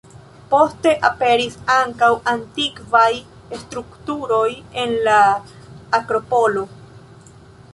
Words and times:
Poste, 0.51 0.91
aperis 1.09 1.57
ankaŭ 1.73 2.09
antikvaj 2.31 3.09
strukturoj 3.65 4.49
en 4.85 4.97
la 5.09 5.19
akropolo. 6.01 6.65